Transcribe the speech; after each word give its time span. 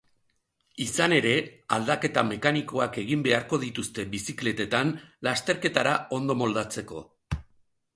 Izan 0.85 1.13
ere, 1.17 1.33
aldaketa 1.77 2.23
mekanikoak 2.31 2.99
egin 3.03 3.23
beharko 3.29 3.61
dituzte 3.67 4.09
bizikletetan 4.17 4.99
lasterketara 5.29 5.97
ondo 6.21 6.43
moldatzeko. 6.45 7.09